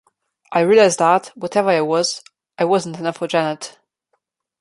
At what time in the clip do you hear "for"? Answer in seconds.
3.17-3.27